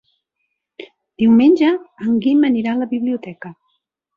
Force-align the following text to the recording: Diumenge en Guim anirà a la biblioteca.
Diumenge 1.23 1.69
en 2.07 2.17
Guim 2.25 2.49
anirà 2.51 2.73
a 2.75 2.79
la 2.81 2.89
biblioteca. 2.95 3.57